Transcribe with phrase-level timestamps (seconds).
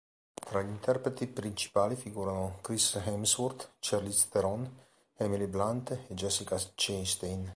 [0.33, 4.67] Tra gli interpreti principali figurano Chris Hemsworth, Charlize Theron,
[5.17, 7.47] Emily Blunt e Jessica Chastain.